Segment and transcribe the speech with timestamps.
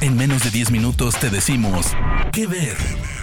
[0.00, 1.86] En menos de 10 minutos te decimos
[2.32, 2.76] qué ver.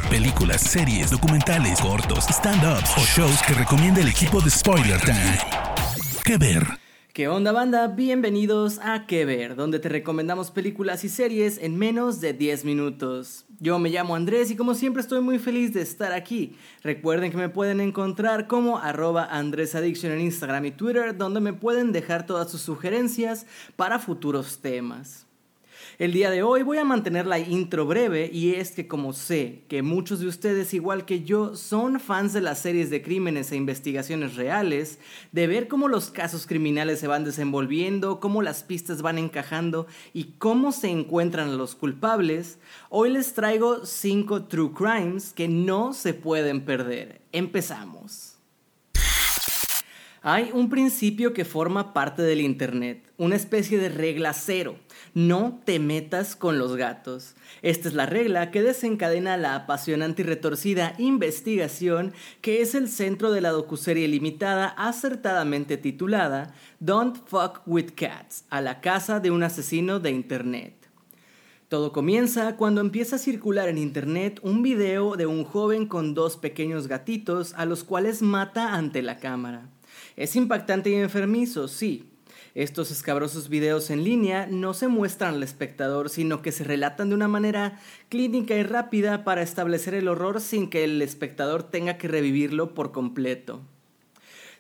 [0.10, 5.38] Películas, series, documentales, cortos, stand-ups o shows que recomienda el equipo de Spoiler Time.
[6.24, 6.66] ¿Qué ver?
[7.14, 7.88] ¿Qué onda banda?
[7.88, 13.46] Bienvenidos a Que Ver, donde te recomendamos películas y series en menos de 10 minutos.
[13.60, 16.56] Yo me llamo Andrés y como siempre estoy muy feliz de estar aquí.
[16.84, 21.92] Recuerden que me pueden encontrar como arroba AndrésAddiction en Instagram y Twitter, donde me pueden
[21.92, 23.46] dejar todas sus sugerencias
[23.76, 25.28] para futuros temas.
[25.98, 29.64] El día de hoy voy a mantener la intro breve y es que como sé
[29.68, 33.56] que muchos de ustedes igual que yo son fans de las series de crímenes e
[33.56, 35.00] investigaciones reales,
[35.32, 40.36] de ver cómo los casos criminales se van desenvolviendo, cómo las pistas van encajando y
[40.38, 42.58] cómo se encuentran los culpables,
[42.90, 47.22] hoy les traigo 5 true crimes que no se pueden perder.
[47.32, 48.41] Empezamos.
[50.24, 54.76] Hay un principio que forma parte del Internet, una especie de regla cero
[55.14, 57.36] no te metas con los gatos.
[57.64, 63.32] Esta es la regla que desencadena la apasionante y retorcida investigación que es el centro
[63.32, 69.44] de la docuserie limitada acertadamente titulada Don't Fuck with Cats, a la casa de un
[69.44, 70.76] asesino de Internet.
[71.68, 76.36] Todo comienza cuando empieza a circular en internet un video de un joven con dos
[76.36, 79.70] pequeños gatitos a los cuales mata ante la cámara.
[80.16, 82.12] Es impactante y enfermizo, sí,
[82.54, 87.16] estos escabrosos videos en línea no se muestran al espectador, sino que se relatan de
[87.16, 92.10] una manera clínica y rápida para establecer el horror sin que el espectador tenga que
[92.10, 93.62] revivirlo por completo.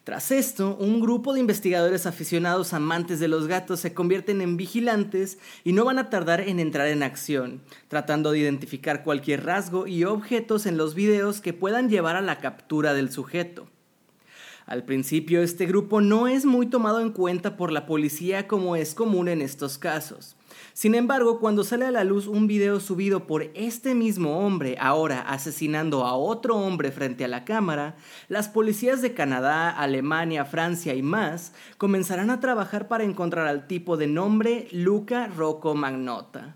[0.06, 5.38] Tras esto, un grupo de investigadores aficionados amantes de los gatos se convierten en vigilantes
[5.64, 10.06] y no van a tardar en entrar en acción, tratando de identificar cualquier rasgo y
[10.06, 13.68] objetos en los videos que puedan llevar a la captura del sujeto.
[14.72, 18.96] Al principio este grupo no es muy tomado en cuenta por la policía como es
[18.96, 20.38] común en estos casos.
[20.72, 25.20] Sin embargo, cuando sale a la luz un video subido por este mismo hombre, ahora
[25.20, 27.98] asesinando a otro hombre frente a la cámara,
[28.30, 33.98] las policías de Canadá, Alemania, Francia y más comenzarán a trabajar para encontrar al tipo
[33.98, 36.56] de nombre Luca Rocco Magnota.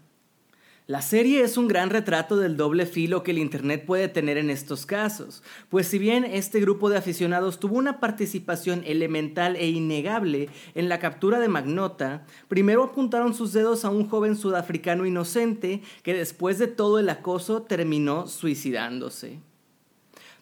[0.87, 4.51] La serie es un gran retrato del doble filo que el Internet puede tener en
[4.51, 10.47] estos casos, pues si bien este grupo de aficionados tuvo una participación elemental e innegable
[10.75, 16.13] en la captura de Magnota, primero apuntaron sus dedos a un joven sudafricano inocente que
[16.13, 19.39] después de todo el acoso terminó suicidándose.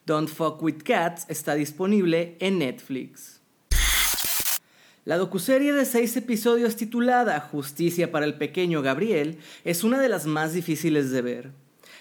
[0.06, 3.43] Don't Fuck with Cats está disponible en Netflix.
[5.06, 10.26] La docuserie de seis episodios titulada Justicia para el pequeño Gabriel es una de las
[10.26, 11.52] más difíciles de ver.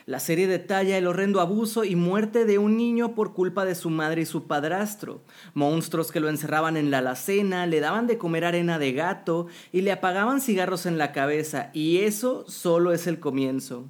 [0.07, 3.91] La serie detalla el horrendo abuso y muerte de un niño por culpa de su
[3.91, 5.21] madre y su padrastro,
[5.53, 9.81] monstruos que lo encerraban en la alacena, le daban de comer arena de gato y
[9.81, 13.89] le apagaban cigarros en la cabeza, y eso solo es el comienzo.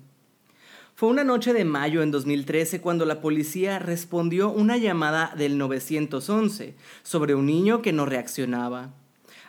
[0.94, 6.76] Fue una noche de mayo en 2013 cuando la policía respondió una llamada del 911
[7.02, 8.94] sobre un niño que no reaccionaba.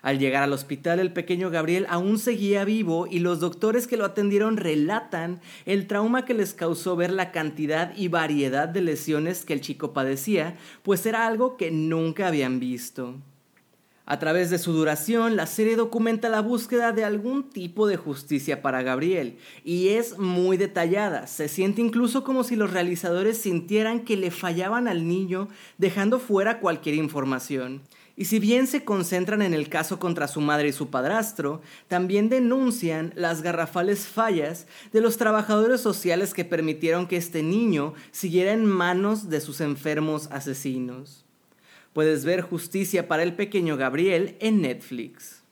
[0.03, 4.03] Al llegar al hospital, el pequeño Gabriel aún seguía vivo y los doctores que lo
[4.03, 9.53] atendieron relatan el trauma que les causó ver la cantidad y variedad de lesiones que
[9.53, 13.16] el chico padecía, pues era algo que nunca habían visto.
[14.06, 18.62] A través de su duración, la serie documenta la búsqueda de algún tipo de justicia
[18.62, 21.28] para Gabriel, y es muy detallada.
[21.28, 25.47] Se siente incluso como si los realizadores sintieran que le fallaban al niño,
[25.78, 27.84] dejando fuera cualquier información.
[28.16, 32.29] Y si bien se concentran en el caso contra su madre y su padrastro, también
[32.29, 38.66] denuncian las garrafales fallas de los trabajadores sociales que permitieron que este niño siguiera en
[38.66, 41.25] manos de sus enfermos asesinos.
[41.94, 45.44] Puedes ver Justicia para el pequeño Gabriel en Netflix.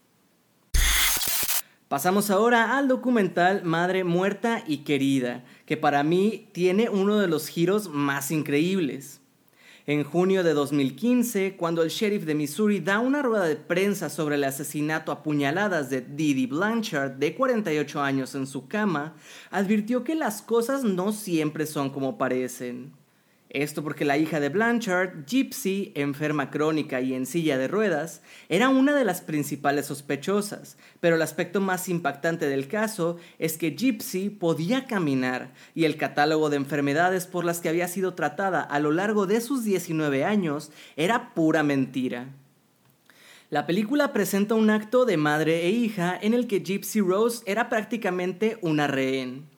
[1.87, 7.47] Pasamos ahora al documental Madre Muerta y Querida, que para mí tiene uno de los
[7.47, 9.20] giros más increíbles.
[9.87, 14.35] En junio de 2015, cuando el sheriff de Missouri da una rueda de prensa sobre
[14.35, 19.15] el asesinato a puñaladas de Didi Blanchard, de 48 años, en su cama,
[19.49, 23.00] advirtió que las cosas no siempre son como parecen.
[23.53, 28.69] Esto porque la hija de Blanchard, Gypsy, enferma crónica y en silla de ruedas, era
[28.69, 34.29] una de las principales sospechosas, pero el aspecto más impactante del caso es que Gypsy
[34.29, 38.93] podía caminar y el catálogo de enfermedades por las que había sido tratada a lo
[38.93, 42.29] largo de sus 19 años era pura mentira.
[43.49, 47.67] La película presenta un acto de madre e hija en el que Gypsy Rose era
[47.67, 49.50] prácticamente una rehén.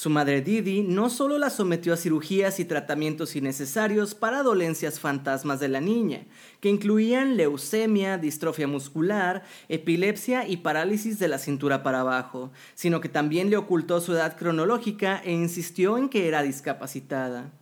[0.00, 5.60] Su madre Didi no solo la sometió a cirugías y tratamientos innecesarios para dolencias fantasmas
[5.60, 6.24] de la niña,
[6.60, 13.10] que incluían leucemia, distrofia muscular, epilepsia y parálisis de la cintura para abajo, sino que
[13.10, 17.52] también le ocultó su edad cronológica e insistió en que era discapacitada.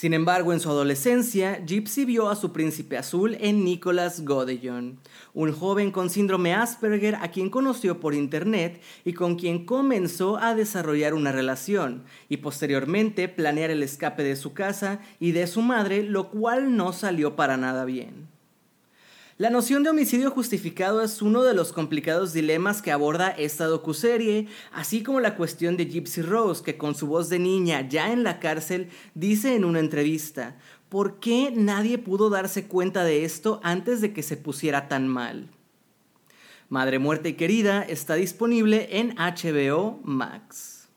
[0.00, 4.98] Sin embargo, en su adolescencia, Gypsy vio a su príncipe azul en Nicholas Godellon,
[5.34, 10.54] un joven con síndrome Asperger a quien conoció por internet y con quien comenzó a
[10.54, 16.02] desarrollar una relación, y posteriormente planear el escape de su casa y de su madre,
[16.02, 18.39] lo cual no salió para nada bien.
[19.40, 24.48] La noción de homicidio justificado es uno de los complicados dilemas que aborda esta docuserie,
[24.70, 28.22] así como la cuestión de Gypsy Rose, que con su voz de niña ya en
[28.22, 30.58] la cárcel dice en una entrevista,
[30.90, 35.48] ¿por qué nadie pudo darse cuenta de esto antes de que se pusiera tan mal?
[36.68, 40.90] Madre Muerta y Querida está disponible en HBO Max.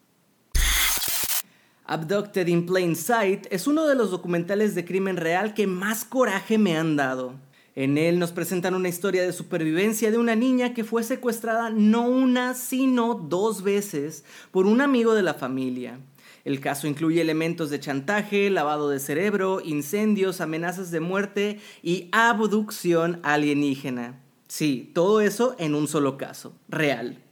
[1.86, 6.57] Abducted in Plain Sight es uno de los documentales de crimen real que más coraje
[6.57, 7.36] me han dado.
[7.75, 12.08] En él nos presentan una historia de supervivencia de una niña que fue secuestrada no
[12.08, 16.00] una, sino dos veces por un amigo de la familia.
[16.46, 23.20] El caso incluye elementos de chantaje, lavado de cerebro, incendios, amenazas de muerte y abducción
[23.24, 24.19] alienígena.
[24.48, 27.24] Sí, todo eso en un solo caso, real.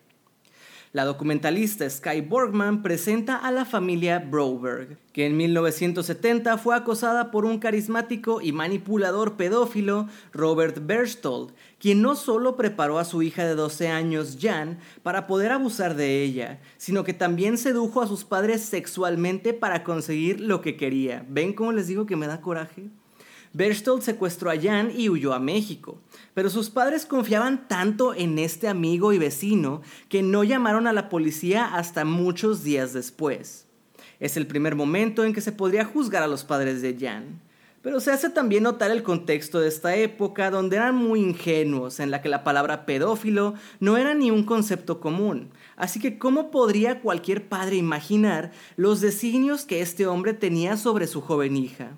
[0.94, 7.46] La documentalista Sky Borgman presenta a la familia Broberg, que en 1970 fue acosada por
[7.46, 13.56] un carismático y manipulador pedófilo, Robert Berchtold, quien no solo preparó a su hija de
[13.56, 18.62] 12 años, Jan, para poder abusar de ella, sino que también sedujo a sus padres
[18.62, 21.26] sexualmente para conseguir lo que quería.
[21.30, 22.90] ¿Ven cómo les digo que me da coraje?
[23.53, 26.00] Berchtold secuestró a Jan y huyó a México,
[26.33, 31.09] pero sus padres confiaban tanto en este amigo y vecino que no llamaron a la
[31.09, 33.65] policía hasta muchos días después.
[34.21, 37.42] Es el primer momento en que se podría juzgar a los padres de Jan.
[37.81, 42.12] Pero se hace también notar el contexto de esta época donde eran muy ingenuos, en
[42.12, 45.50] la que la palabra pedófilo no era ni un concepto común.
[45.75, 51.21] Así que ¿cómo podría cualquier padre imaginar los designios que este hombre tenía sobre su
[51.21, 51.98] joven hija?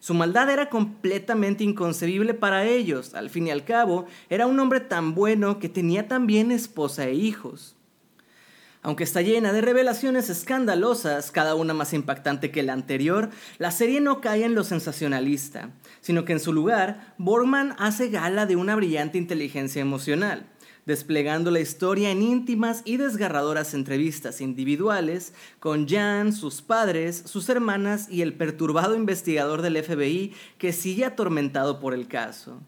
[0.00, 3.14] Su maldad era completamente inconcebible para ellos.
[3.14, 7.14] Al fin y al cabo, era un hombre tan bueno que tenía también esposa e
[7.14, 7.74] hijos.
[8.80, 14.00] Aunque está llena de revelaciones escandalosas, cada una más impactante que la anterior, la serie
[14.00, 18.76] no cae en lo sensacionalista, sino que en su lugar, Borgman hace gala de una
[18.76, 20.46] brillante inteligencia emocional
[20.88, 28.08] desplegando la historia en íntimas y desgarradoras entrevistas individuales con Jan, sus padres, sus hermanas
[28.10, 32.62] y el perturbado investigador del FBI que sigue atormentado por el caso.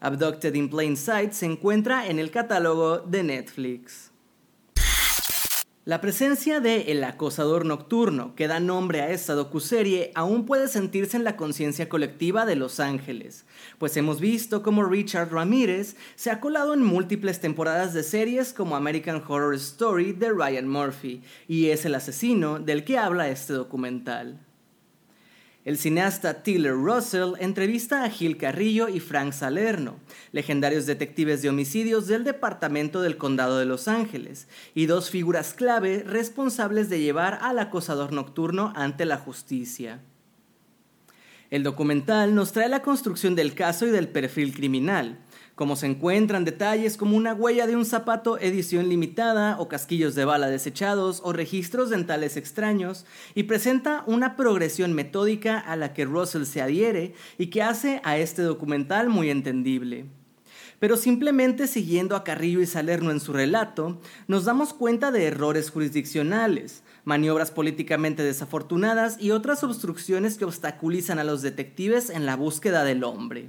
[0.00, 4.10] Abducted in Plain Sight se encuentra en el catálogo de Netflix.
[5.86, 11.16] La presencia de El acosador nocturno, que da nombre a esta docuserie, aún puede sentirse
[11.16, 13.44] en la conciencia colectiva de Los Ángeles,
[13.78, 18.74] pues hemos visto cómo Richard Ramírez se ha colado en múltiples temporadas de series como
[18.74, 24.40] American Horror Story de Ryan Murphy, y es el asesino del que habla este documental.
[25.66, 29.96] El cineasta Tiller Russell entrevista a Gil Carrillo y Frank Salerno,
[30.30, 34.46] legendarios detectives de homicidios del Departamento del Condado de Los Ángeles,
[34.76, 39.98] y dos figuras clave responsables de llevar al acosador nocturno ante la justicia.
[41.50, 45.18] El documental nos trae la construcción del caso y del perfil criminal,
[45.56, 50.26] como se encuentran detalles como una huella de un zapato edición limitada o casquillos de
[50.26, 56.44] bala desechados o registros dentales extraños y presenta una progresión metódica a la que Russell
[56.44, 60.04] se adhiere y que hace a este documental muy entendible.
[60.78, 63.98] Pero simplemente siguiendo a Carrillo y Salerno en su relato,
[64.28, 71.24] nos damos cuenta de errores jurisdiccionales, maniobras políticamente desafortunadas y otras obstrucciones que obstaculizan a
[71.24, 73.48] los detectives en la búsqueda del hombre.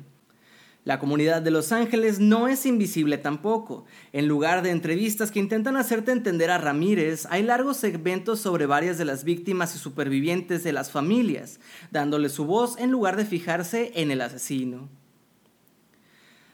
[0.87, 3.83] La comunidad de Los Ángeles no es invisible tampoco.
[4.13, 8.97] En lugar de entrevistas que intentan hacerte entender a Ramírez, hay largos segmentos sobre varias
[8.97, 11.59] de las víctimas y supervivientes de las familias,
[11.91, 14.87] dándole su voz en lugar de fijarse en el asesino.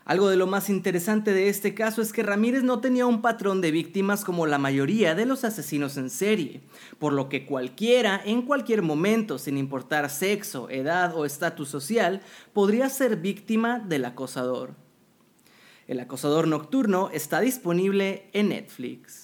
[0.04, 3.62] Algo de lo más interesante de este caso es que Ramírez no tenía un patrón
[3.62, 6.60] de víctimas como la mayoría de los asesinos en serie,
[6.98, 12.20] por lo que cualquiera, en cualquier momento, sin importar sexo, edad o estatus social,
[12.52, 14.74] podría ser víctima del acosador.
[15.88, 19.23] El acosador nocturno está disponible en Netflix.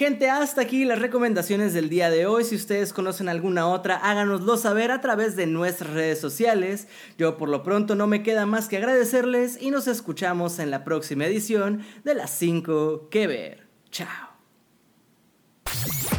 [0.00, 2.44] Gente, hasta aquí las recomendaciones del día de hoy.
[2.44, 6.88] Si ustedes conocen alguna otra, háganoslo saber a través de nuestras redes sociales.
[7.18, 10.84] Yo por lo pronto no me queda más que agradecerles y nos escuchamos en la
[10.84, 13.66] próxima edición de las 5 que ver.
[13.90, 14.30] Chao.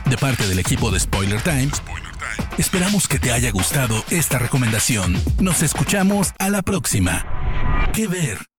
[0.08, 1.72] De parte del equipo de Spoiler Time,
[2.60, 5.16] esperamos que te haya gustado esta recomendación.
[5.40, 7.26] Nos escuchamos a la próxima.
[7.96, 8.51] ¿Qué ver?